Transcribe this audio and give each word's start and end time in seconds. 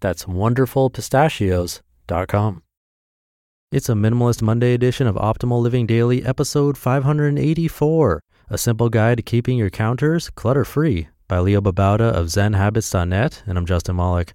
That's 0.00 0.26
wonderfulpistachios.com. 0.26 2.62
It's 3.70 3.88
a 3.88 3.92
Minimalist 3.92 4.40
Monday 4.40 4.72
edition 4.72 5.06
of 5.06 5.16
Optimal 5.16 5.60
Living 5.60 5.86
Daily, 5.86 6.24
episode 6.24 6.78
584 6.78 8.22
A 8.48 8.56
Simple 8.56 8.88
Guide 8.88 9.18
to 9.18 9.22
Keeping 9.22 9.58
Your 9.58 9.68
Counters 9.70 10.30
Clutter 10.30 10.64
Free 10.64 11.08
by 11.26 11.40
Leo 11.40 11.60
Babauta 11.60 12.10
of 12.12 12.28
ZenHabits.net. 12.28 13.42
And 13.46 13.58
I'm 13.58 13.66
Justin 13.66 13.96
Malik. 13.96 14.32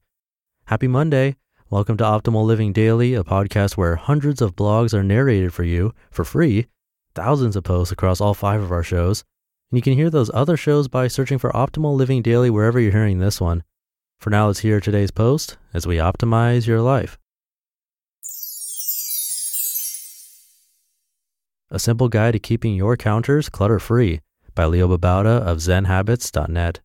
Happy 0.66 0.88
Monday. 0.88 1.38
Welcome 1.72 1.98
to 1.98 2.04
Optimal 2.04 2.46
Living 2.46 2.72
Daily, 2.74 3.16
a 3.16 3.24
podcast 3.24 3.76
where 3.78 3.96
hundreds 3.96 4.40
of 4.42 4.56
blogs 4.56 4.94
are 4.94 5.02
narrated 5.02 5.52
for 5.54 5.64
you 5.64 5.96
for 6.12 6.24
free, 6.24 6.68
thousands 7.16 7.56
of 7.56 7.64
posts 7.64 7.92
across 7.92 8.22
all 8.22 8.36
five 8.36 8.62
of 8.62 8.72
our 8.72 8.84
shows. 8.84 9.24
And 9.72 9.80
you 9.80 9.82
can 9.82 9.94
hear 9.94 10.12
those 10.12 10.30
other 10.34 10.58
shows 10.58 10.88
by 10.88 11.08
searching 11.08 11.40
for 11.40 11.50
Optimal 11.52 11.96
Living 11.96 12.22
Daily 12.22 12.52
wherever 12.52 12.80
you're 12.80 12.92
hearing 12.92 13.18
this 13.18 13.42
one. 13.42 13.64
For 14.24 14.30
now, 14.30 14.48
let's 14.48 14.60
hear 14.60 14.80
today's 14.80 15.12
post 15.12 15.58
as 15.74 15.86
we 15.86 15.98
optimize 15.98 16.66
your 16.66 16.80
life. 16.80 17.20
A 21.70 21.78
Simple 21.78 22.08
Guide 22.08 22.32
to 22.32 22.40
Keeping 22.40 22.74
Your 22.74 22.96
Counters 22.96 23.50
Clutter 23.50 23.80
Free 23.80 24.22
by 24.56 24.64
Leo 24.64 24.88
Babauta 24.88 25.42
of 25.42 25.58
ZenHabits.net. 25.58 26.80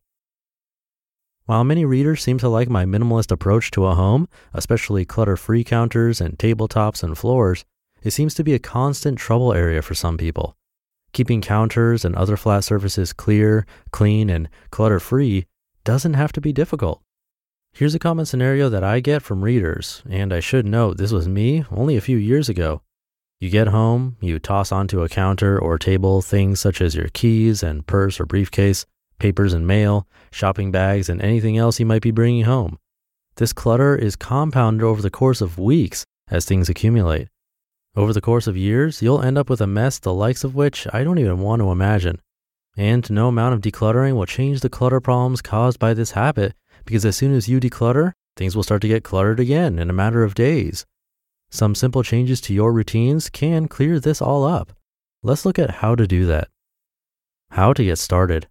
While 1.45 1.63
many 1.63 1.85
readers 1.85 2.25
seem 2.25 2.39
to 2.39 2.49
like 2.49 2.69
my 2.69 2.85
minimalist 2.85 3.31
approach 3.31 3.71
to 3.71 3.87
a 3.87 3.95
home, 3.95 4.27
especially 4.53 5.05
clutter 5.05 5.37
free 5.37 5.63
counters 5.63 6.21
and 6.21 6.37
tabletops 6.41 7.05
and 7.05 7.17
floors, 7.17 7.65
it 8.03 8.11
seems 8.11 8.35
to 8.35 8.43
be 8.43 8.55
a 8.55 8.59
constant 8.59 9.17
trouble 9.17 9.55
area 9.55 9.81
for 9.81 9.95
some 9.95 10.19
people. 10.19 10.57
Keeping 11.13 11.41
counters 11.41 12.05
and 12.05 12.17
other 12.17 12.37
flat 12.37 12.65
surfaces 12.65 13.13
clear, 13.13 13.65
clean, 13.93 14.29
and 14.29 14.49
clutter 14.73 14.99
free 14.99 15.47
doesn't 15.85 16.15
have 16.15 16.33
to 16.33 16.41
be 16.41 16.53
difficult. 16.53 17.01
Here's 17.73 17.95
a 17.95 17.99
common 17.99 18.27
scenario 18.27 18.69
that 18.69 18.83
I 18.83 19.01
get 19.01 19.23
from 19.23 19.45
readers, 19.45 20.03
and 20.09 20.33
I 20.33 20.41
should 20.41 20.67
note 20.67 20.97
this 20.97 21.13
was 21.13 21.29
me 21.29 21.65
only 21.71 21.97
a 21.97 22.01
few 22.01 22.17
years 22.17 22.49
ago. 22.49 22.83
You 23.41 23.51
get 23.51 23.69
home, 23.69 24.17
you 24.21 24.41
toss 24.41 24.73
onto 24.73 25.03
a 25.03 25.09
counter 25.09 25.57
or 25.57 25.79
table 25.79 26.21
things 26.21 26.59
such 26.59 26.81
as 26.81 26.97
your 26.97 27.09
keys 27.09 27.63
and 27.63 27.87
purse 27.87 28.19
or 28.19 28.27
briefcase, 28.27 28.85
papers 29.21 29.53
and 29.53 29.65
mail, 29.65 30.09
shopping 30.33 30.73
bags, 30.73 31.09
and 31.09 31.23
anything 31.23 31.57
else 31.57 31.79
you 31.79 31.87
might 31.87 32.03
be 32.03 32.11
bringing 32.11 32.45
home. 32.45 32.79
This 33.37 33.53
clutter 33.53 33.95
is 33.95 34.17
compounded 34.17 34.83
over 34.83 35.01
the 35.01 35.11
course 35.11 35.41
of 35.41 35.57
weeks 35.57 36.05
as 36.29 36.45
things 36.45 36.69
accumulate. 36.69 37.29
Over 37.95 38.13
the 38.13 38.21
course 38.21 38.49
of 38.49 38.57
years, 38.57 39.03
you'll 39.03 39.23
end 39.23 39.39
up 39.39 39.49
with 39.49 39.61
a 39.61 39.67
mess 39.69 40.01
the 40.01 40.13
likes 40.13 40.43
of 40.43 40.57
which 40.57 40.89
I 40.93 41.05
don't 41.05 41.19
even 41.19 41.39
want 41.39 41.61
to 41.61 41.71
imagine. 41.71 42.21
And 42.77 43.09
no 43.11 43.29
amount 43.29 43.55
of 43.55 43.61
decluttering 43.61 44.17
will 44.17 44.27
change 44.27 44.61
the 44.61 44.69
clutter 44.69 45.01
problems 45.01 45.43
caused 45.43 45.79
by 45.79 45.95
this 45.95 46.13
habit 46.13 46.55
because 46.89 47.05
as 47.05 47.19
soon 47.19 47.35
as 47.35 47.51
you 47.51 47.61
declutter, 47.61 48.13
things 48.35 48.57
will 48.57 48.63
start 48.63 48.81
to 48.81 48.89
get 48.89 49.05
cluttered 49.05 49.39
again 49.39 49.79
in 49.79 49.91
a 49.91 49.93
matter 49.93 50.25
of 50.25 50.35
days. 50.35 50.87
Some 51.51 51.75
simple 51.75 52.03
changes 52.03 52.41
to 52.41 52.55
your 52.55 52.73
routines 52.73 53.29
can 53.29 53.69
clear 53.69 54.01
this 54.01 54.23
all 54.23 54.43
up. 54.43 54.73
Let's 55.23 55.45
look 55.45 55.59
at 55.59 55.83
how 55.83 55.97
to 55.97 56.07
do 56.07 56.25
that. 56.25 56.49
How 57.51 57.75
to 57.75 57.85
get 57.85 57.99
started. 57.99 58.49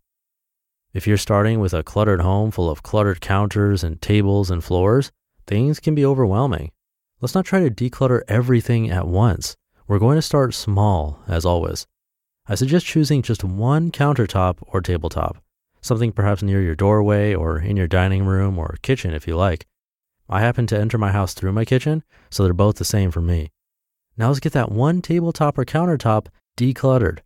If 0.93 1.07
you're 1.07 1.17
starting 1.17 1.59
with 1.59 1.73
a 1.73 1.81
cluttered 1.81 2.21
home 2.21 2.51
full 2.51 2.69
of 2.69 2.83
cluttered 2.83 3.21
counters 3.21 3.83
and 3.83 3.99
tables 3.99 4.51
and 4.51 4.63
floors, 4.63 5.11
things 5.47 5.79
can 5.79 5.95
be 5.95 6.05
overwhelming. 6.05 6.71
Let's 7.19 7.33
not 7.33 7.45
try 7.45 7.67
to 7.67 7.71
declutter 7.71 8.21
everything 8.27 8.91
at 8.91 9.07
once. 9.07 9.57
We're 9.87 9.97
going 9.97 10.17
to 10.17 10.21
start 10.21 10.53
small, 10.53 11.23
as 11.27 11.43
always. 11.43 11.87
I 12.47 12.53
suggest 12.53 12.85
choosing 12.85 13.23
just 13.23 13.43
one 13.43 13.89
countertop 13.89 14.57
or 14.61 14.81
tabletop, 14.81 15.37
something 15.81 16.11
perhaps 16.11 16.43
near 16.43 16.61
your 16.61 16.75
doorway 16.75 17.33
or 17.33 17.59
in 17.59 17.77
your 17.77 17.87
dining 17.87 18.25
room 18.25 18.57
or 18.57 18.77
kitchen 18.81 19.13
if 19.13 19.27
you 19.27 19.35
like. 19.35 19.65
I 20.29 20.41
happen 20.41 20.67
to 20.67 20.77
enter 20.77 20.97
my 20.97 21.11
house 21.11 21.33
through 21.33 21.53
my 21.53 21.65
kitchen, 21.65 22.03
so 22.29 22.43
they're 22.43 22.53
both 22.53 22.75
the 22.75 22.85
same 22.85 23.11
for 23.11 23.21
me. 23.21 23.51
Now 24.17 24.27
let's 24.27 24.39
get 24.39 24.53
that 24.53 24.71
one 24.71 25.01
tabletop 25.01 25.57
or 25.57 25.65
countertop 25.65 26.27
decluttered. 26.57 27.19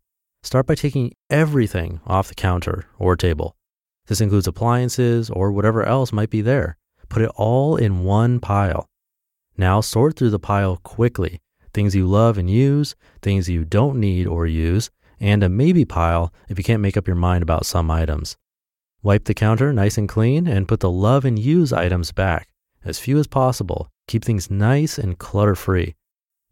Start 0.44 0.68
by 0.68 0.76
taking 0.76 1.14
everything 1.30 2.00
off 2.06 2.28
the 2.28 2.36
counter 2.36 2.86
or 3.00 3.16
table. 3.16 3.56
This 4.08 4.22
includes 4.22 4.48
appliances 4.48 5.30
or 5.30 5.52
whatever 5.52 5.84
else 5.84 6.12
might 6.12 6.30
be 6.30 6.42
there. 6.42 6.78
Put 7.10 7.22
it 7.22 7.32
all 7.36 7.76
in 7.76 8.04
one 8.04 8.40
pile. 8.40 8.88
Now 9.58 9.82
sort 9.82 10.16
through 10.16 10.32
the 10.32 10.40
pile 10.40 10.78
quickly 10.78 11.40
things 11.74 11.96
you 11.96 12.06
love 12.08 12.38
and 12.38 12.50
use, 12.50 12.96
things 13.22 13.50
you 13.50 13.64
don't 13.64 14.00
need 14.00 14.28
or 14.28 14.46
use, 14.46 14.90
and 15.22 15.44
a 15.44 15.50
maybe 15.50 15.86
pile 15.86 16.34
if 16.50 16.58
you 16.58 16.64
can't 16.64 16.82
make 16.82 16.98
up 16.98 17.08
your 17.08 17.16
mind 17.16 17.44
about 17.44 17.66
some 17.66 17.90
items. 17.90 18.36
Wipe 19.04 19.26
the 19.26 19.34
counter 19.34 19.72
nice 19.72 19.98
and 19.98 20.10
clean 20.10 20.48
and 20.48 20.68
put 20.68 20.82
the 20.82 20.92
love 20.92 21.24
and 21.24 21.40
use 21.40 21.72
items 21.72 22.12
back 22.12 22.50
as 22.84 23.00
few 23.00 23.18
as 23.20 23.28
possible. 23.28 23.90
Keep 24.08 24.26
things 24.26 24.52
nice 24.52 24.98
and 24.98 25.18
clutter 25.18 25.56
free. 25.56 25.96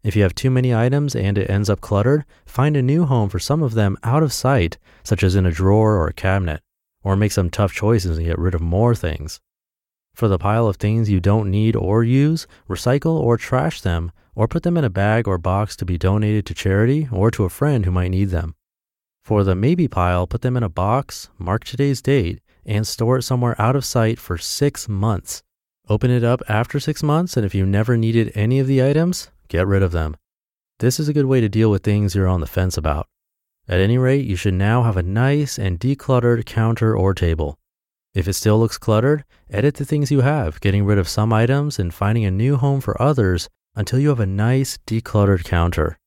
If 0.02 0.16
you 0.16 0.22
have 0.22 0.34
too 0.34 0.50
many 0.50 0.74
items 0.74 1.14
and 1.14 1.36
it 1.36 1.50
ends 1.50 1.68
up 1.68 1.80
cluttered, 1.80 2.24
find 2.46 2.76
a 2.76 2.82
new 2.82 3.04
home 3.04 3.28
for 3.28 3.38
some 3.38 3.62
of 3.62 3.74
them 3.74 3.98
out 4.02 4.22
of 4.22 4.32
sight, 4.32 4.78
such 5.02 5.22
as 5.22 5.34
in 5.34 5.44
a 5.44 5.50
drawer 5.50 5.96
or 5.96 6.06
a 6.06 6.12
cabinet, 6.12 6.62
or 7.02 7.16
make 7.16 7.32
some 7.32 7.50
tough 7.50 7.72
choices 7.72 8.16
and 8.16 8.26
get 8.26 8.38
rid 8.38 8.54
of 8.54 8.62
more 8.62 8.94
things. 8.94 9.40
For 10.14 10.26
the 10.26 10.38
pile 10.38 10.66
of 10.66 10.76
things 10.76 11.10
you 11.10 11.20
don't 11.20 11.50
need 11.50 11.76
or 11.76 12.02
use, 12.02 12.46
recycle 12.68 13.18
or 13.20 13.36
trash 13.36 13.80
them, 13.80 14.10
or 14.34 14.48
put 14.48 14.62
them 14.62 14.76
in 14.76 14.84
a 14.84 14.90
bag 14.90 15.28
or 15.28 15.38
box 15.38 15.76
to 15.76 15.84
be 15.84 15.98
donated 15.98 16.46
to 16.46 16.54
charity 16.54 17.08
or 17.12 17.30
to 17.32 17.44
a 17.44 17.50
friend 17.50 17.84
who 17.84 17.90
might 17.90 18.10
need 18.10 18.30
them. 18.30 18.54
For 19.30 19.44
the 19.44 19.54
maybe 19.54 19.86
pile, 19.86 20.26
put 20.26 20.42
them 20.42 20.56
in 20.56 20.64
a 20.64 20.68
box, 20.68 21.28
mark 21.38 21.62
today's 21.62 22.02
date, 22.02 22.40
and 22.66 22.84
store 22.84 23.18
it 23.18 23.22
somewhere 23.22 23.54
out 23.60 23.76
of 23.76 23.84
sight 23.84 24.18
for 24.18 24.36
six 24.36 24.88
months. 24.88 25.44
Open 25.88 26.10
it 26.10 26.24
up 26.24 26.42
after 26.48 26.80
six 26.80 27.00
months, 27.00 27.36
and 27.36 27.46
if 27.46 27.54
you 27.54 27.64
never 27.64 27.96
needed 27.96 28.32
any 28.34 28.58
of 28.58 28.66
the 28.66 28.82
items, 28.82 29.30
get 29.46 29.68
rid 29.68 29.84
of 29.84 29.92
them. 29.92 30.16
This 30.80 30.98
is 30.98 31.08
a 31.08 31.12
good 31.12 31.26
way 31.26 31.40
to 31.40 31.48
deal 31.48 31.70
with 31.70 31.84
things 31.84 32.12
you're 32.12 32.26
on 32.26 32.40
the 32.40 32.48
fence 32.48 32.76
about. 32.76 33.06
At 33.68 33.78
any 33.78 33.98
rate, 33.98 34.26
you 34.26 34.34
should 34.34 34.54
now 34.54 34.82
have 34.82 34.96
a 34.96 35.02
nice 35.04 35.60
and 35.60 35.78
decluttered 35.78 36.44
counter 36.44 36.96
or 36.96 37.14
table. 37.14 37.56
If 38.16 38.26
it 38.26 38.32
still 38.32 38.58
looks 38.58 38.78
cluttered, 38.78 39.22
edit 39.48 39.76
the 39.76 39.84
things 39.84 40.10
you 40.10 40.22
have, 40.22 40.60
getting 40.60 40.84
rid 40.84 40.98
of 40.98 41.08
some 41.08 41.32
items 41.32 41.78
and 41.78 41.94
finding 41.94 42.24
a 42.24 42.32
new 42.32 42.56
home 42.56 42.80
for 42.80 43.00
others 43.00 43.48
until 43.76 44.00
you 44.00 44.08
have 44.08 44.18
a 44.18 44.26
nice 44.26 44.76
decluttered 44.88 45.44
counter. 45.44 46.00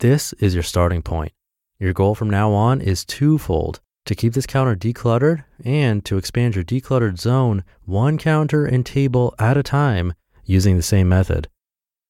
This 0.00 0.32
is 0.40 0.54
your 0.54 0.64
starting 0.64 1.02
point. 1.02 1.30
Your 1.78 1.92
goal 1.92 2.14
from 2.14 2.30
now 2.30 2.52
on 2.52 2.80
is 2.80 3.04
twofold 3.04 3.80
to 4.06 4.14
keep 4.14 4.32
this 4.32 4.46
counter 4.46 4.74
decluttered 4.74 5.44
and 5.64 6.04
to 6.04 6.16
expand 6.16 6.54
your 6.54 6.64
decluttered 6.64 7.18
zone 7.18 7.64
one 7.84 8.16
counter 8.16 8.64
and 8.64 8.86
table 8.86 9.34
at 9.38 9.58
a 9.58 9.62
time 9.62 10.14
using 10.44 10.76
the 10.76 10.82
same 10.82 11.08
method. 11.08 11.48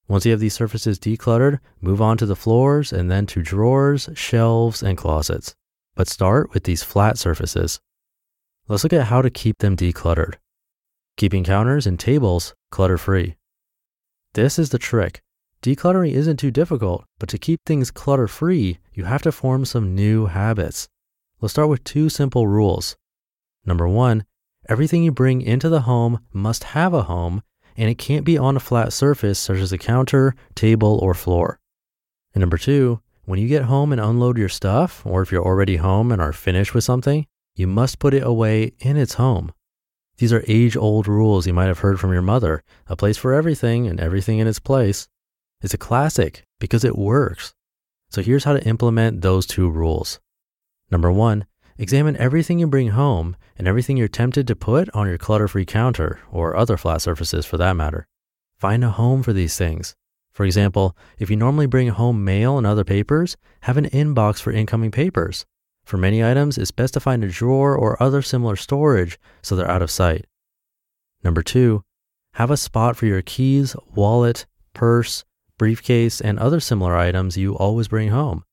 Once 0.08 0.24
you 0.24 0.30
have 0.30 0.40
these 0.40 0.54
surfaces 0.54 1.00
decluttered, 1.00 1.58
move 1.80 2.00
on 2.00 2.16
to 2.16 2.26
the 2.26 2.36
floors 2.36 2.92
and 2.92 3.10
then 3.10 3.26
to 3.26 3.42
drawers, 3.42 4.08
shelves, 4.14 4.82
and 4.82 4.96
closets. 4.96 5.56
But 5.96 6.08
start 6.08 6.54
with 6.54 6.62
these 6.62 6.84
flat 6.84 7.18
surfaces. 7.18 7.80
Let's 8.68 8.84
look 8.84 8.92
at 8.92 9.06
how 9.06 9.20
to 9.22 9.30
keep 9.30 9.58
them 9.58 9.74
decluttered. 9.74 10.34
Keeping 11.16 11.42
counters 11.42 11.86
and 11.86 11.98
tables 11.98 12.54
clutter 12.70 12.98
free. 12.98 13.36
This 14.34 14.58
is 14.58 14.70
the 14.70 14.78
trick. 14.78 15.22
Decluttering 15.66 16.12
isn't 16.12 16.36
too 16.36 16.52
difficult, 16.52 17.04
but 17.18 17.28
to 17.28 17.38
keep 17.38 17.60
things 17.66 17.90
clutter 17.90 18.28
free, 18.28 18.78
you 18.94 19.02
have 19.02 19.22
to 19.22 19.32
form 19.32 19.64
some 19.64 19.96
new 19.96 20.26
habits. 20.26 20.86
Let's 21.40 21.54
start 21.54 21.68
with 21.68 21.82
two 21.82 22.08
simple 22.08 22.46
rules. 22.46 22.94
Number 23.64 23.88
one, 23.88 24.26
everything 24.68 25.02
you 25.02 25.10
bring 25.10 25.42
into 25.42 25.68
the 25.68 25.80
home 25.80 26.20
must 26.32 26.62
have 26.62 26.94
a 26.94 27.02
home 27.02 27.42
and 27.76 27.90
it 27.90 27.98
can't 27.98 28.24
be 28.24 28.38
on 28.38 28.56
a 28.56 28.60
flat 28.60 28.92
surface 28.92 29.40
such 29.40 29.56
as 29.56 29.72
a 29.72 29.76
counter, 29.76 30.36
table, 30.54 31.00
or 31.02 31.14
floor. 31.14 31.58
And 32.32 32.42
number 32.42 32.58
two, 32.58 33.00
when 33.24 33.40
you 33.40 33.48
get 33.48 33.64
home 33.64 33.90
and 33.90 34.00
unload 34.00 34.38
your 34.38 34.48
stuff, 34.48 35.04
or 35.04 35.20
if 35.20 35.32
you're 35.32 35.44
already 35.44 35.78
home 35.78 36.12
and 36.12 36.22
are 36.22 36.32
finished 36.32 36.74
with 36.74 36.84
something, 36.84 37.26
you 37.56 37.66
must 37.66 37.98
put 37.98 38.14
it 38.14 38.22
away 38.22 38.74
in 38.78 38.96
its 38.96 39.14
home. 39.14 39.50
These 40.18 40.32
are 40.32 40.44
age 40.46 40.76
old 40.76 41.08
rules 41.08 41.44
you 41.44 41.54
might 41.54 41.66
have 41.66 41.80
heard 41.80 41.98
from 41.98 42.12
your 42.12 42.22
mother 42.22 42.62
a 42.86 42.94
place 42.94 43.16
for 43.16 43.34
everything 43.34 43.88
and 43.88 43.98
everything 43.98 44.38
in 44.38 44.46
its 44.46 44.60
place. 44.60 45.08
It's 45.62 45.74
a 45.74 45.78
classic 45.78 46.44
because 46.60 46.84
it 46.84 46.96
works. 46.96 47.54
So 48.10 48.22
here's 48.22 48.44
how 48.44 48.52
to 48.52 48.64
implement 48.64 49.22
those 49.22 49.46
two 49.46 49.68
rules. 49.68 50.20
Number 50.90 51.10
one, 51.10 51.46
examine 51.78 52.16
everything 52.16 52.58
you 52.58 52.66
bring 52.66 52.88
home 52.88 53.36
and 53.58 53.66
everything 53.66 53.96
you're 53.96 54.08
tempted 54.08 54.46
to 54.46 54.56
put 54.56 54.88
on 54.94 55.08
your 55.08 55.18
clutter 55.18 55.48
free 55.48 55.64
counter 55.64 56.20
or 56.30 56.56
other 56.56 56.76
flat 56.76 57.02
surfaces 57.02 57.46
for 57.46 57.56
that 57.56 57.74
matter. 57.76 58.06
Find 58.58 58.84
a 58.84 58.90
home 58.90 59.22
for 59.22 59.32
these 59.32 59.56
things. 59.56 59.96
For 60.32 60.44
example, 60.44 60.96
if 61.18 61.30
you 61.30 61.36
normally 61.36 61.66
bring 61.66 61.88
home 61.88 62.22
mail 62.22 62.58
and 62.58 62.66
other 62.66 62.84
papers, 62.84 63.36
have 63.62 63.76
an 63.76 63.88
inbox 63.90 64.40
for 64.40 64.52
incoming 64.52 64.90
papers. 64.90 65.46
For 65.84 65.96
many 65.96 66.22
items, 66.22 66.58
it's 66.58 66.70
best 66.70 66.94
to 66.94 67.00
find 67.00 67.24
a 67.24 67.28
drawer 67.28 67.74
or 67.74 68.02
other 68.02 68.20
similar 68.20 68.56
storage 68.56 69.18
so 69.40 69.56
they're 69.56 69.70
out 69.70 69.82
of 69.82 69.90
sight. 69.90 70.26
Number 71.24 71.42
two, 71.42 71.84
have 72.34 72.50
a 72.50 72.56
spot 72.56 72.96
for 72.96 73.06
your 73.06 73.22
keys, 73.22 73.74
wallet, 73.94 74.46
purse, 74.74 75.24
briefcase, 75.58 76.20
and 76.20 76.38
other 76.38 76.60
similar 76.60 76.96
items 76.96 77.36
you 77.36 77.56
always 77.56 77.88
bring 77.88 78.10
home. 78.10 78.44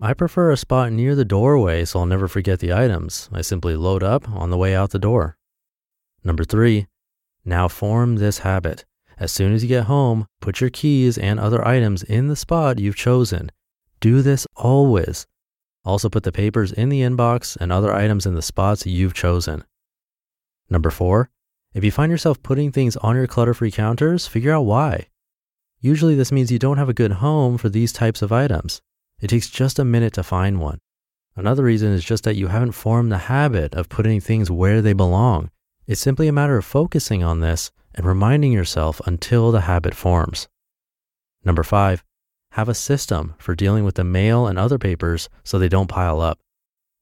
I 0.00 0.14
prefer 0.14 0.52
a 0.52 0.56
spot 0.56 0.92
near 0.92 1.16
the 1.16 1.24
doorway 1.24 1.84
so 1.84 1.98
I'll 1.98 2.06
never 2.06 2.28
forget 2.28 2.60
the 2.60 2.72
items. 2.72 3.28
I 3.32 3.40
simply 3.40 3.74
load 3.74 4.02
up 4.02 4.28
on 4.28 4.50
the 4.50 4.56
way 4.56 4.74
out 4.74 4.90
the 4.90 4.98
door. 4.98 5.36
Number 6.22 6.44
three, 6.44 6.86
now 7.44 7.66
form 7.66 8.16
this 8.16 8.38
habit. 8.38 8.84
As 9.18 9.32
soon 9.32 9.52
as 9.52 9.64
you 9.64 9.68
get 9.68 9.84
home, 9.84 10.26
put 10.40 10.60
your 10.60 10.70
keys 10.70 11.18
and 11.18 11.40
other 11.40 11.66
items 11.66 12.04
in 12.04 12.28
the 12.28 12.36
spot 12.36 12.78
you've 12.78 12.94
chosen. 12.94 13.50
Do 14.00 14.22
this 14.22 14.46
always. 14.54 15.26
Also, 15.84 16.08
put 16.08 16.22
the 16.22 16.32
papers 16.32 16.70
in 16.70 16.88
the 16.88 17.00
inbox 17.00 17.56
and 17.56 17.72
other 17.72 17.92
items 17.92 18.26
in 18.26 18.34
the 18.34 18.42
spots 18.42 18.86
you've 18.86 19.14
chosen. 19.14 19.64
Number 20.70 20.90
four, 20.90 21.30
if 21.74 21.82
you 21.82 21.90
find 21.90 22.12
yourself 22.12 22.42
putting 22.42 22.70
things 22.70 22.96
on 22.98 23.16
your 23.16 23.26
clutter 23.26 23.54
free 23.54 23.70
counters, 23.70 24.26
figure 24.26 24.52
out 24.52 24.62
why. 24.66 25.08
Usually, 25.80 26.14
this 26.14 26.32
means 26.32 26.50
you 26.50 26.58
don't 26.58 26.78
have 26.78 26.88
a 26.88 26.94
good 26.94 27.12
home 27.12 27.56
for 27.56 27.68
these 27.68 27.92
types 27.92 28.22
of 28.22 28.32
items. 28.32 28.80
It 29.20 29.28
takes 29.28 29.48
just 29.48 29.78
a 29.78 29.84
minute 29.84 30.12
to 30.14 30.22
find 30.22 30.60
one. 30.60 30.80
Another 31.36 31.62
reason 31.62 31.92
is 31.92 32.04
just 32.04 32.24
that 32.24 32.36
you 32.36 32.48
haven't 32.48 32.72
formed 32.72 33.12
the 33.12 33.18
habit 33.18 33.74
of 33.74 33.88
putting 33.88 34.20
things 34.20 34.50
where 34.50 34.82
they 34.82 34.92
belong. 34.92 35.50
It's 35.86 36.00
simply 36.00 36.26
a 36.26 36.32
matter 36.32 36.56
of 36.56 36.64
focusing 36.64 37.22
on 37.22 37.40
this 37.40 37.70
and 37.94 38.04
reminding 38.04 38.52
yourself 38.52 39.00
until 39.06 39.52
the 39.52 39.62
habit 39.62 39.94
forms. 39.94 40.48
Number 41.44 41.62
five, 41.62 42.04
have 42.52 42.68
a 42.68 42.74
system 42.74 43.34
for 43.38 43.54
dealing 43.54 43.84
with 43.84 43.94
the 43.94 44.04
mail 44.04 44.46
and 44.46 44.58
other 44.58 44.78
papers 44.78 45.28
so 45.44 45.58
they 45.58 45.68
don't 45.68 45.88
pile 45.88 46.20
up. 46.20 46.40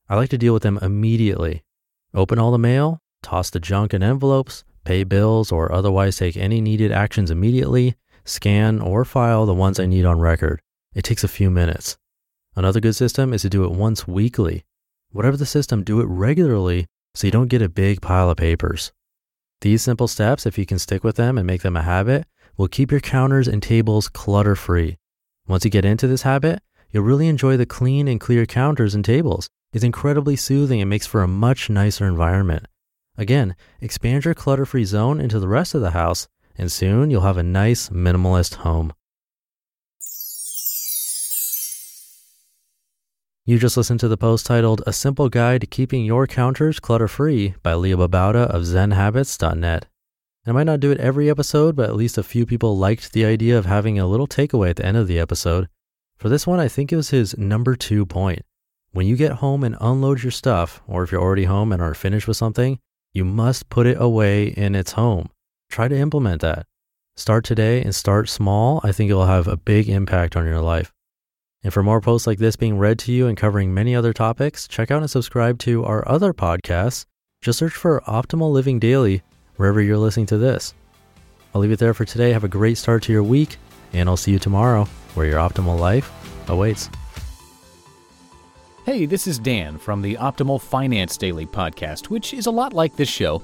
I 0.07 0.15
like 0.15 0.29
to 0.29 0.37
deal 0.37 0.53
with 0.53 0.63
them 0.63 0.77
immediately. 0.81 1.63
Open 2.13 2.37
all 2.37 2.51
the 2.51 2.57
mail, 2.57 3.01
toss 3.23 3.49
the 3.49 3.59
junk 3.59 3.93
in 3.93 4.03
envelopes, 4.03 4.63
pay 4.85 5.03
bills, 5.03 5.51
or 5.51 5.71
otherwise 5.71 6.17
take 6.17 6.37
any 6.37 6.61
needed 6.61 6.91
actions 6.91 7.31
immediately, 7.31 7.95
scan 8.27 8.81
or 8.81 9.05
file 9.05 9.45
the 9.45 9.53
ones 9.53 9.79
I 9.79 9.85
need 9.85 10.05
on 10.05 10.19
record. 10.19 10.61
It 10.93 11.03
takes 11.03 11.23
a 11.23 11.27
few 11.27 11.49
minutes. 11.49 11.97
Another 12.55 12.79
good 12.79 12.95
system 12.95 13.33
is 13.33 13.43
to 13.43 13.49
do 13.49 13.63
it 13.63 13.71
once 13.71 14.07
weekly. 14.07 14.63
Whatever 15.11 15.37
the 15.37 15.45
system, 15.45 15.83
do 15.83 16.01
it 16.01 16.05
regularly 16.05 16.87
so 17.13 17.27
you 17.27 17.31
don't 17.31 17.47
get 17.47 17.61
a 17.61 17.69
big 17.69 18.01
pile 18.01 18.29
of 18.29 18.37
papers. 18.37 18.91
These 19.61 19.81
simple 19.81 20.07
steps, 20.07 20.45
if 20.45 20.57
you 20.57 20.65
can 20.65 20.77
stick 20.77 21.03
with 21.03 21.15
them 21.15 21.37
and 21.37 21.47
make 21.47 21.61
them 21.61 21.77
a 21.77 21.81
habit, 21.81 22.27
will 22.57 22.67
keep 22.67 22.91
your 22.91 22.99
counters 22.99 23.47
and 23.47 23.61
tables 23.61 24.07
clutter 24.07 24.55
free. 24.55 24.97
Once 25.47 25.65
you 25.65 25.71
get 25.71 25.85
into 25.85 26.07
this 26.07 26.23
habit, 26.23 26.61
you'll 26.91 27.03
really 27.03 27.27
enjoy 27.27 27.57
the 27.57 27.65
clean 27.65 28.07
and 28.07 28.19
clear 28.19 28.45
counters 28.45 28.93
and 28.93 29.03
tables. 29.03 29.49
It's 29.73 29.83
incredibly 29.83 30.35
soothing 30.35 30.81
and 30.81 30.89
makes 30.89 31.07
for 31.07 31.23
a 31.23 31.27
much 31.27 31.69
nicer 31.69 32.05
environment. 32.05 32.67
Again, 33.17 33.55
expand 33.81 34.25
your 34.25 34.35
clutter 34.35 34.65
free 34.65 34.85
zone 34.85 35.19
into 35.19 35.39
the 35.39 35.47
rest 35.47 35.73
of 35.73 35.81
the 35.81 35.91
house, 35.91 36.27
and 36.57 36.71
soon 36.71 37.09
you'll 37.09 37.21
have 37.21 37.37
a 37.37 37.43
nice 37.43 37.89
minimalist 37.89 38.55
home. 38.55 38.93
You 43.45 43.57
just 43.57 43.77
listened 43.77 44.01
to 44.01 44.09
the 44.09 44.17
post 44.17 44.45
titled 44.45 44.83
A 44.85 44.91
Simple 44.91 45.29
Guide 45.29 45.61
to 45.61 45.67
Keeping 45.67 46.03
Your 46.03 46.27
Counters 46.27 46.81
Clutter 46.81 47.07
Free 47.07 47.55
by 47.63 47.75
Leo 47.75 48.05
Babauta 48.05 48.45
of 48.47 48.63
ZenHabits.net. 48.63 49.85
I 50.45 50.51
might 50.51 50.65
not 50.65 50.81
do 50.81 50.91
it 50.91 50.99
every 50.99 51.29
episode, 51.29 51.75
but 51.75 51.89
at 51.89 51.95
least 51.95 52.17
a 52.17 52.23
few 52.23 52.45
people 52.45 52.77
liked 52.77 53.13
the 53.13 53.23
idea 53.23 53.57
of 53.57 53.65
having 53.65 53.97
a 53.97 54.07
little 54.07 54.27
takeaway 54.27 54.71
at 54.71 54.75
the 54.75 54.85
end 54.85 54.97
of 54.97 55.07
the 55.07 55.19
episode. 55.19 55.69
For 56.17 56.27
this 56.27 56.45
one, 56.45 56.59
I 56.59 56.67
think 56.67 56.91
it 56.91 56.97
was 56.97 57.11
his 57.11 57.37
number 57.37 57.75
two 57.75 58.05
point. 58.05 58.41
When 58.91 59.07
you 59.07 59.15
get 59.15 59.33
home 59.33 59.63
and 59.63 59.77
unload 59.79 60.23
your 60.23 60.31
stuff, 60.31 60.81
or 60.85 61.03
if 61.03 61.11
you're 61.13 61.21
already 61.21 61.45
home 61.45 61.71
and 61.71 61.81
are 61.81 61.93
finished 61.93 62.27
with 62.27 62.35
something, 62.35 62.79
you 63.13 63.23
must 63.23 63.69
put 63.69 63.87
it 63.87 63.95
away 63.99 64.47
in 64.47 64.75
its 64.75 64.93
home. 64.93 65.29
Try 65.69 65.87
to 65.87 65.97
implement 65.97 66.41
that. 66.41 66.65
Start 67.15 67.45
today 67.45 67.81
and 67.81 67.93
start 67.93 68.29
small. 68.29 68.79
I 68.83 68.91
think 68.91 69.09
it 69.09 69.15
will 69.15 69.25
have 69.25 69.47
a 69.47 69.57
big 69.57 69.89
impact 69.89 70.35
on 70.35 70.45
your 70.45 70.61
life. 70.61 70.93
And 71.63 71.73
for 71.73 71.83
more 71.83 71.99
posts 72.01 72.27
like 72.27 72.37
this 72.37 72.55
being 72.55 72.77
read 72.77 72.99
to 72.99 73.11
you 73.11 73.27
and 73.27 73.35
covering 73.35 73.73
many 73.73 73.95
other 73.95 74.13
topics, 74.13 74.67
check 74.67 74.91
out 74.91 75.01
and 75.01 75.09
subscribe 75.09 75.59
to 75.59 75.83
our 75.83 76.07
other 76.07 76.33
podcasts. 76.33 77.05
Just 77.41 77.59
search 77.59 77.73
for 77.73 78.01
Optimal 78.01 78.51
Living 78.51 78.79
Daily 78.79 79.23
wherever 79.57 79.81
you're 79.81 79.97
listening 79.97 80.27
to 80.27 80.37
this. 80.37 80.73
I'll 81.53 81.61
leave 81.61 81.71
it 81.71 81.79
there 81.79 81.93
for 81.93 82.05
today. 82.05 82.31
Have 82.31 82.43
a 82.43 82.47
great 82.47 82.77
start 82.77 83.03
to 83.03 83.11
your 83.11 83.23
week, 83.23 83.57
and 83.93 84.07
I'll 84.07 84.17
see 84.17 84.31
you 84.31 84.39
tomorrow 84.39 84.85
where 85.15 85.25
your 85.25 85.39
optimal 85.39 85.79
life 85.79 86.11
awaits. 86.49 86.89
Hey, 88.85 89.05
this 89.05 89.27
is 89.27 89.37
Dan 89.39 89.77
from 89.77 90.01
the 90.01 90.15
Optimal 90.15 90.61
Finance 90.61 91.17
Daily 91.17 91.45
podcast, 91.45 92.09
which 92.09 92.33
is 92.33 92.45
a 92.45 92.51
lot 92.51 92.71
like 92.71 92.95
this 92.95 93.09
show, 93.09 93.43